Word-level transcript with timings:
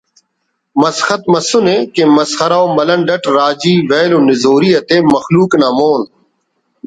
مسخت 0.81 1.21
مسنے 1.33 1.77
کہ 1.93 2.03
مسخرہ 2.15 2.59
و 2.63 2.65
ملنڈ 2.77 3.07
اٹ 3.13 3.23
راجی 3.37 3.75
ویل 3.89 4.11
و 4.17 4.19
نزوری 4.27 4.71
تے 4.87 4.97
مخلوق 5.13 5.51
نا 5.61 5.69
مون 5.77 6.01